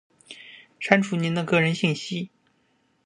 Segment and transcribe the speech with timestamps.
[0.79, 2.29] 删除您的个人信息；